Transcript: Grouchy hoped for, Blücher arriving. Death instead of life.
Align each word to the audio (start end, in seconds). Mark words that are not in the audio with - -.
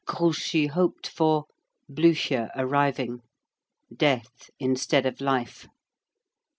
Grouchy 0.07 0.65
hoped 0.65 1.05
for, 1.05 1.45
Blücher 1.87 2.49
arriving. 2.55 3.21
Death 3.95 4.49
instead 4.59 5.05
of 5.05 5.21
life. 5.21 5.67